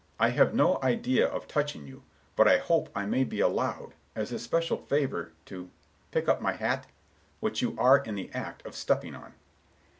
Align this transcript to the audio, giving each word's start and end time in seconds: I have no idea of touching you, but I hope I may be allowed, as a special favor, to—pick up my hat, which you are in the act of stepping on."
I 0.19 0.29
have 0.29 0.55
no 0.55 0.79
idea 0.81 1.27
of 1.27 1.47
touching 1.47 1.85
you, 1.85 2.01
but 2.35 2.47
I 2.47 2.57
hope 2.57 2.89
I 2.95 3.05
may 3.05 3.23
be 3.23 3.39
allowed, 3.39 3.93
as 4.15 4.31
a 4.31 4.39
special 4.39 4.75
favor, 4.79 5.33
to—pick 5.45 6.27
up 6.27 6.41
my 6.41 6.53
hat, 6.53 6.87
which 7.39 7.61
you 7.61 7.75
are 7.77 7.99
in 7.99 8.15
the 8.15 8.31
act 8.33 8.65
of 8.65 8.75
stepping 8.75 9.13
on." 9.13 9.35